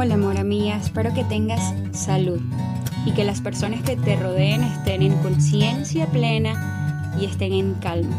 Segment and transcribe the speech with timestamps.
[0.00, 2.40] Hola, amor mía, espero que tengas salud
[3.04, 8.16] y que las personas que te rodeen estén en conciencia plena y estén en calma.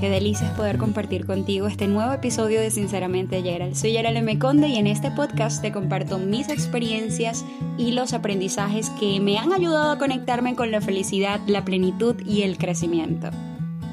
[0.00, 3.74] Qué delicia es poder compartir contigo este nuevo episodio de Sinceramente Gerald.
[3.74, 4.38] Soy Gerald M.
[4.38, 7.44] Conde y en este podcast te comparto mis experiencias
[7.76, 12.40] y los aprendizajes que me han ayudado a conectarme con la felicidad, la plenitud y
[12.40, 13.28] el crecimiento.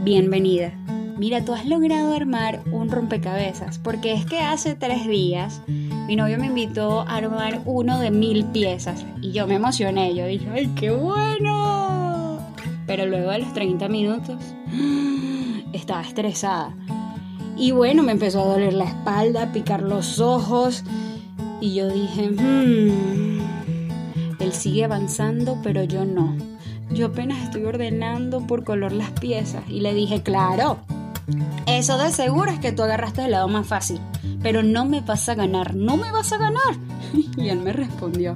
[0.05, 0.71] Bienvenida.
[1.17, 6.37] Mira, tú has logrado armar un rompecabezas, porque es que hace tres días mi novio
[6.37, 10.67] me invitó a armar uno de mil piezas y yo me emocioné, yo dije, ¡ay,
[10.75, 12.39] qué bueno!
[12.85, 14.35] Pero luego de los 30 minutos
[15.73, 16.75] estaba estresada.
[17.55, 20.83] Y bueno, me empezó a doler la espalda, a picar los ojos
[21.61, 23.39] y yo dije, hmm,
[24.41, 26.35] él sigue avanzando, pero yo no.
[26.93, 30.77] Yo apenas estoy ordenando por color las piezas y le dije, claro,
[31.65, 33.99] eso de seguro es que tú agarraste el lado más fácil,
[34.41, 36.75] pero no me vas a ganar, no me vas a ganar.
[37.37, 38.35] Y él me respondió,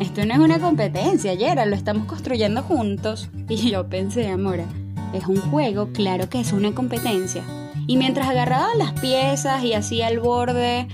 [0.00, 3.28] esto no es una competencia, Yera, lo estamos construyendo juntos.
[3.48, 4.64] Y yo pensé, amora,
[5.12, 7.42] es un juego, claro que es una competencia.
[7.86, 10.88] Y mientras agarraba las piezas y hacía el borde,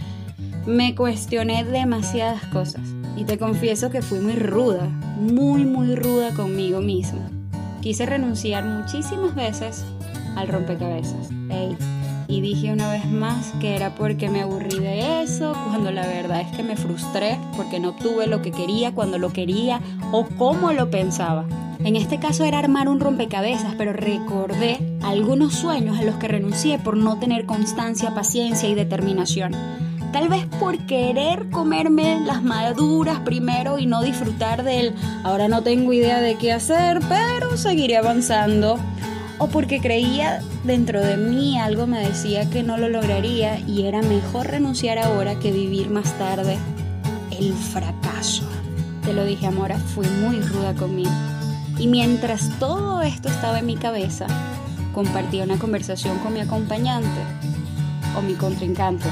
[0.67, 2.83] me cuestioné demasiadas cosas.
[3.17, 4.87] Y te confieso que fui muy ruda,
[5.19, 7.31] muy, muy ruda conmigo misma.
[7.81, 9.85] Quise renunciar muchísimas veces
[10.39, 11.31] al rompecabezas.
[12.31, 16.43] Y dije una vez más que era porque me aburrí de eso, cuando la verdad
[16.43, 19.81] es que me frustré porque no obtuve lo que quería, cuando lo quería
[20.13, 21.47] o como lo pensaba.
[21.83, 26.79] En este caso era armar un rompecabezas, pero recordé algunos sueños a los que renuncié
[26.79, 29.53] por no tener constancia, paciencia y determinación.
[30.13, 35.93] Tal vez por querer comerme las maduras primero y no disfrutar del ahora no tengo
[35.93, 38.79] idea de qué hacer, pero seguiré avanzando
[39.39, 44.03] o porque creía dentro de mí algo me decía que no lo lograría y era
[44.03, 46.59] mejor renunciar ahora que vivir más tarde
[47.31, 48.45] el fracaso.
[49.05, 51.11] Te lo dije, Amora, fui muy ruda conmigo.
[51.79, 54.27] Y mientras todo esto estaba en mi cabeza,
[54.93, 57.21] compartía una conversación con mi acompañante
[58.17, 59.09] o mi contrincante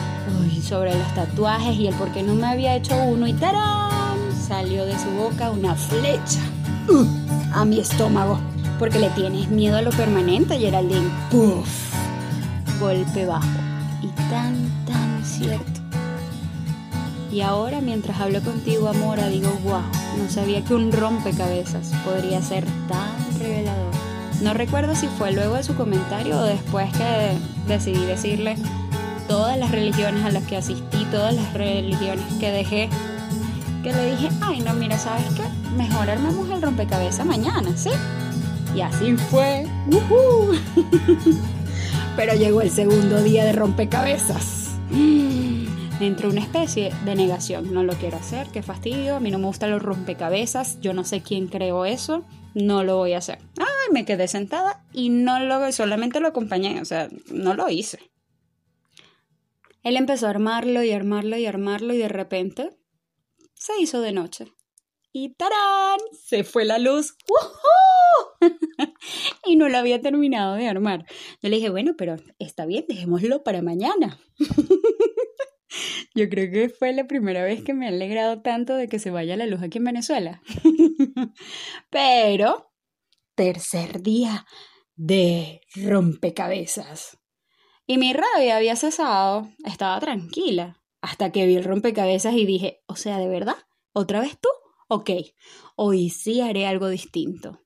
[0.63, 4.19] sobre los tatuajes y el por qué no me había hecho uno y ¡tarán!
[4.49, 6.41] Salió de su boca una flecha
[6.89, 7.07] uh,
[7.55, 8.41] a mi estómago
[8.79, 11.11] porque le tienes miedo a lo permanente, Geraldine.
[11.31, 11.69] ¡Puf!
[12.81, 13.47] Golpe bajo.
[14.03, 14.55] Y tan,
[14.87, 15.81] tan cierto.
[17.33, 19.83] Y ahora, mientras hablo contigo, Amora, digo, wow,
[20.19, 23.93] no sabía que un rompecabezas podría ser tan revelador.
[24.43, 27.37] No recuerdo si fue luego de su comentario o después que
[27.67, 28.57] decidí decirle
[29.29, 32.89] todas las religiones a las que asistí, todas las religiones que dejé,
[33.83, 35.43] que le dije, ay, no, mira, ¿sabes qué?
[35.77, 37.91] Mejor armemos el rompecabezas mañana, ¿sí?
[38.77, 39.65] Y así fue.
[42.15, 44.77] Pero llegó el segundo día de rompecabezas.
[45.99, 47.73] Entró una especie de negación.
[47.73, 49.17] No lo quiero hacer, qué fastidio.
[49.17, 50.79] A mí no me gustan los rompecabezas.
[50.83, 52.27] Yo no sé quién creó eso.
[52.53, 53.39] No lo voy a hacer.
[53.57, 56.83] Ay, me quedé sentada y no lo, solamente lo acompañé.
[56.83, 58.11] O sea, no lo hice.
[59.85, 62.77] Él empezó a armarlo y armarlo y armarlo y de repente
[63.55, 64.53] se hizo de noche.
[65.13, 65.99] Y ¡tarán!
[66.13, 67.17] Se fue la luz.
[69.57, 71.07] No lo había terminado de armar.
[71.43, 74.21] Yo le dije, bueno, pero está bien, dejémoslo para mañana.
[76.15, 79.11] Yo creo que fue la primera vez que me ha alegrado tanto de que se
[79.11, 80.43] vaya la luz aquí en Venezuela.
[81.91, 82.73] Pero,
[83.35, 84.47] tercer día
[84.95, 87.19] de rompecabezas.
[87.87, 92.97] Y mi rabia había cesado, estaba tranquila, hasta que vi el rompecabezas y dije, o
[92.97, 93.57] sea, ¿de verdad?
[93.93, 94.49] ¿Otra vez tú?
[94.89, 95.11] Ok,
[95.77, 97.66] hoy sí haré algo distinto.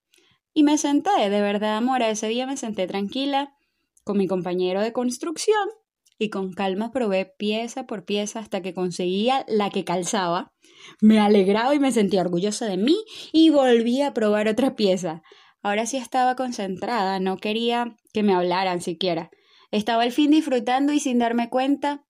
[0.60, 3.56] Y me senté, de verdad, amor, ese día me senté tranquila
[4.04, 5.71] con mi compañero de construcción
[6.19, 10.53] y con calma probé pieza por pieza hasta que conseguía la que calzaba.
[11.00, 12.94] Me alegraba y me sentía orgullosa de mí
[13.32, 15.22] y volví a probar otra pieza.
[15.62, 19.31] Ahora sí estaba concentrada, no quería que me hablaran siquiera.
[19.70, 22.05] Estaba al fin disfrutando y sin darme cuenta,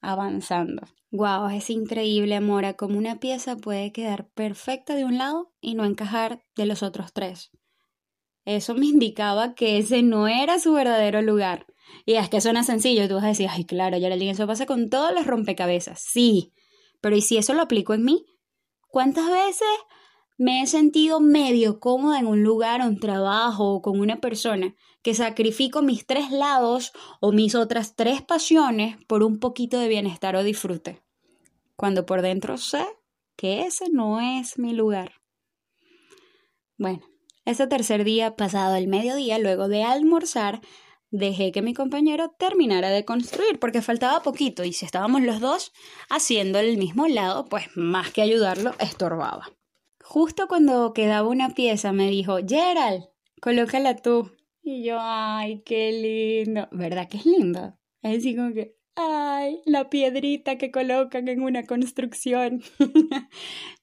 [0.00, 0.82] avanzando.
[1.12, 5.84] Wow, es increíble, Amora, como una pieza puede quedar perfecta de un lado y no
[5.84, 7.52] encajar de los otros tres.
[8.44, 11.66] Eso me indicaba que ese no era su verdadero lugar.
[12.06, 14.66] Y es que suena sencillo, tú vas a decir, ay, claro, ya le eso pasa
[14.66, 16.00] con todos los rompecabezas.
[16.00, 16.52] Sí,
[17.00, 18.26] pero ¿y si eso lo aplico en mí?
[18.88, 19.68] ¿Cuántas veces
[20.36, 25.14] me he sentido medio cómoda en un lugar, un trabajo o con una persona que
[25.14, 30.42] sacrifico mis tres lados o mis otras tres pasiones por un poquito de bienestar o
[30.42, 31.02] disfrute?
[31.76, 32.84] Cuando por dentro sé
[33.36, 35.20] que ese no es mi lugar.
[36.76, 37.02] Bueno,
[37.44, 40.60] ese tercer día, pasado el mediodía, luego de almorzar,
[41.10, 45.72] dejé que mi compañero terminara de construir porque faltaba poquito y si estábamos los dos
[46.10, 49.50] haciendo el mismo lado, pues más que ayudarlo, estorbaba.
[50.02, 53.04] Justo cuando quedaba una pieza me dijo, Gerald,
[53.40, 54.32] colócala tú.
[54.62, 56.68] Y yo, ay, qué lindo.
[56.72, 57.78] ¿Verdad que es lindo?
[58.02, 62.62] Es así como que, ay, la piedrita que colocan en una construcción.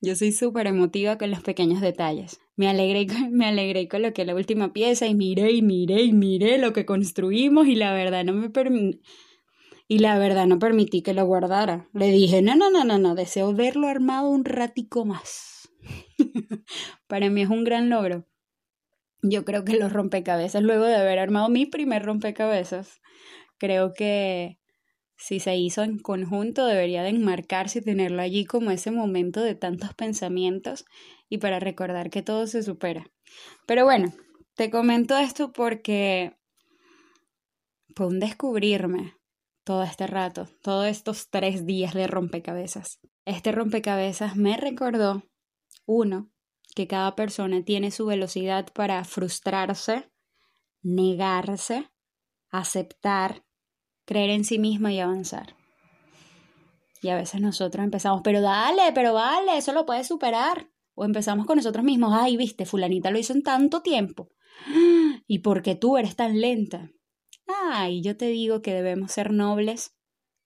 [0.01, 2.39] yo soy súper emotiva con los pequeños detalles.
[2.55, 6.57] Me alegré, me alegré y coloqué la última pieza y miré y miré y miré
[6.57, 9.01] lo que construimos y la verdad no me permití.
[9.87, 11.89] Y la verdad no permití que lo guardara.
[11.93, 15.69] Le dije, no, no, no, no, no, deseo verlo armado un ratico más.
[17.07, 18.25] Para mí es un gran logro
[19.23, 23.01] yo creo que los rompecabezas, luego de haber armado mi primer rompecabezas,
[23.57, 24.57] creo que
[25.21, 29.53] si se hizo en conjunto debería de enmarcarse y tenerlo allí como ese momento de
[29.53, 30.83] tantos pensamientos
[31.29, 33.05] y para recordar que todo se supera.
[33.67, 34.11] Pero bueno,
[34.55, 36.35] te comento esto porque
[37.95, 39.13] fue un descubrirme
[39.63, 42.99] todo este rato, todos estos tres días de rompecabezas.
[43.23, 45.21] Este rompecabezas me recordó,
[45.85, 46.31] uno,
[46.75, 50.11] que cada persona tiene su velocidad para frustrarse,
[50.81, 51.91] negarse,
[52.49, 53.43] aceptar,
[54.11, 55.55] creer en sí misma y avanzar.
[57.01, 60.69] Y a veces nosotros empezamos, pero dale, pero vale, eso lo puedes superar.
[60.95, 64.27] O empezamos con nosotros mismos, ay, viste, fulanita lo hizo en tanto tiempo.
[65.27, 66.91] ¿Y por qué tú eres tan lenta?
[67.47, 69.95] Ay, yo te digo que debemos ser nobles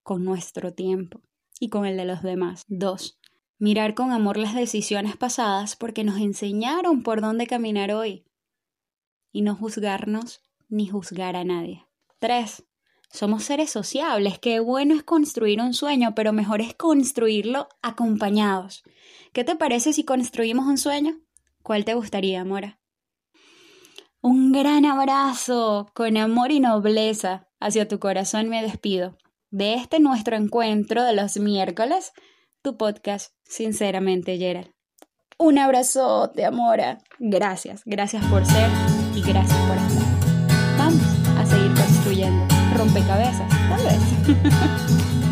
[0.04, 1.22] con nuestro tiempo
[1.60, 2.62] y con el de los demás.
[2.68, 3.20] Dos,
[3.58, 8.28] Mirar con amor las decisiones pasadas porque nos enseñaron por dónde caminar hoy.
[9.32, 11.88] Y no juzgarnos ni juzgar a nadie.
[12.20, 12.64] 3.
[13.16, 14.40] Somos seres sociables.
[14.40, 18.84] Qué bueno es construir un sueño, pero mejor es construirlo acompañados.
[19.32, 21.22] ¿Qué te parece si construimos un sueño?
[21.64, 22.78] ¿Cuál te gustaría, Mora?
[24.22, 29.18] Un gran abrazo con amor y nobleza hacia tu corazón me despido
[29.50, 32.12] de este nuestro encuentro de los miércoles
[32.62, 34.72] tu podcast, sinceramente, Gerald.
[35.38, 36.98] Un abrazote, Amora.
[37.20, 38.70] Gracias, gracias por ser
[39.16, 39.85] y gracias por
[42.96, 45.16] rompecabezas, tal vez.